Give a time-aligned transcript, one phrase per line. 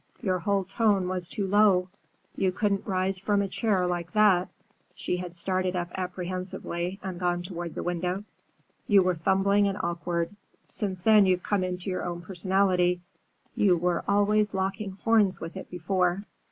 [0.19, 1.87] Your whole tone was too low.
[2.35, 7.75] You couldn't rise from a chair like that,"—she had started up apprehensively and gone toward
[7.75, 10.31] the window.—"You were fumbling and awkward.
[10.71, 12.99] Since then you've come into your personality.
[13.53, 16.23] You were always locking horns with it before.